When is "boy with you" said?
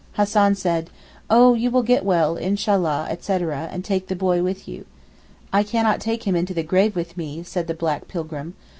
4.15-4.87